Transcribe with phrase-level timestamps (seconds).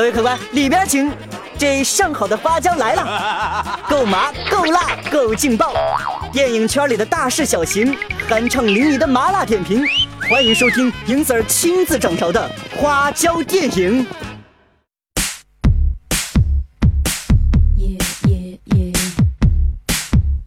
[0.00, 1.12] 各位客官，里边请。
[1.58, 5.74] 这上好的花椒来了，够麻，够辣，够劲爆！
[6.32, 7.94] 电影圈里的大事小情，
[8.26, 9.84] 酣畅淋漓的麻辣点评，
[10.26, 14.06] 欢迎收听银 Sir 亲自掌勺的花椒电影。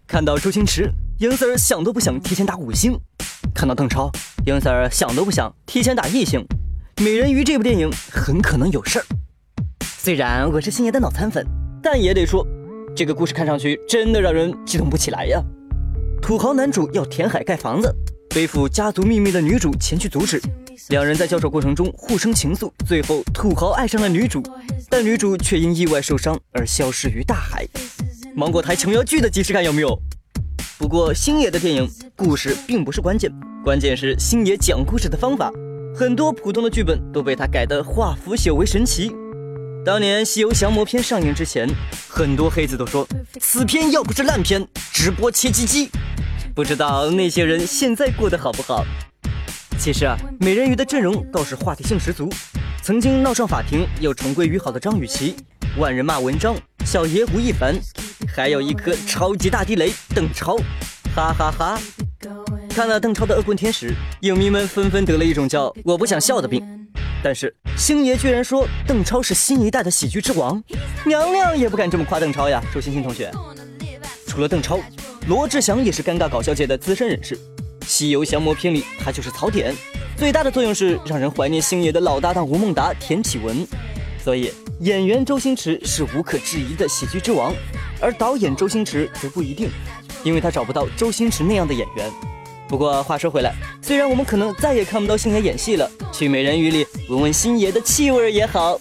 [0.07, 2.93] 看到周星驰，银 Sir 想都不想提前打五星；
[3.53, 4.11] 看到邓超，
[4.47, 6.43] 银 Sir 想都不想提前打一星。
[6.97, 9.05] 美人鱼这部电影很可能有事儿。
[10.03, 11.47] 虽然我是星爷的脑残粉，
[11.81, 12.45] 但也得说，
[12.93, 15.41] 这个故事看上去真的让人激动不起来呀。
[16.21, 17.89] 土豪男主要填海盖房子，
[18.31, 20.41] 背负家族秘密的女主前去阻止，
[20.89, 24.43] 两人在交手过程中互生情愫，最后土豪爱上了女主，
[24.89, 27.65] 但女主却因意外受伤而消失于大海。
[28.35, 29.97] 芒果台琼瑶剧的即视感有没有？
[30.77, 33.31] 不过星爷的电影故事并不是关键，
[33.63, 35.49] 关键是星爷讲故事的方法，
[35.95, 39.09] 很多普通的剧本都被他改得化腐朽为神奇。
[39.85, 41.67] 当年《西游降魔篇》上映之前，
[42.07, 43.05] 很多黑子都说
[43.41, 45.89] 此片要不是烂片，直播切鸡鸡。
[46.55, 48.85] 不知道那些人现在过得好不好？
[49.77, 52.29] 其实啊，美人鱼的阵容倒是话题性十足。
[52.81, 55.35] 曾经闹上法庭又重归于好的张雨绮，
[55.77, 57.75] 万人骂文章小爷吴亦凡，
[58.33, 60.55] 还有一颗超级大地雷邓超，
[61.13, 61.79] 哈哈哈！
[62.69, 66.82] 看了邓超的恶棍天使，影迷们纷纷得了一种叫我不想笑的病。
[67.23, 70.61] 但是星爷居然说邓超是新一代的喜剧之王，
[71.05, 72.61] 娘娘也不敢这么夸邓超呀。
[72.73, 73.31] 周星星同学，
[74.27, 74.77] 除了邓超，
[75.29, 77.37] 罗志祥也是尴尬搞笑界的资深人士，
[77.87, 79.73] 《西游降魔篇》里他就是槽点，
[80.17, 83.65] 最大的作用是让人怀念星爷的老搭档吴孟达、田启文。
[84.21, 84.51] 所以
[84.81, 87.55] 演员周星驰是无可置疑的喜剧之王，
[88.01, 89.69] 而导演周星驰则不一定，
[90.23, 92.11] 因为他找不到周星驰那样的演员。
[92.73, 98.79] 不过话说回来，虽然我们可能再也看不到星爷演戏了，去美人鱼里闻闻星爷的气味也好。